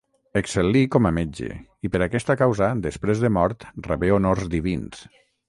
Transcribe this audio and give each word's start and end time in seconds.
Excel·lí 0.39 0.79
com 0.95 1.07
a 1.09 1.11
metge 1.17 1.49
i, 1.55 1.91
per 1.97 2.01
aquesta 2.05 2.37
causa, 2.41 2.71
després 2.87 3.23
de 3.27 3.33
mort 3.37 3.69
rebé 3.91 4.13
honors 4.19 4.51
divins. 4.57 5.07